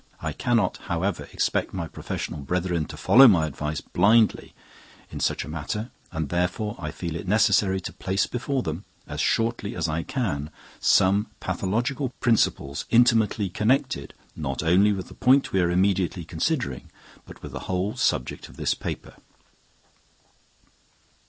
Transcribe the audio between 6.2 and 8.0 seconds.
therefore I feel it necessary to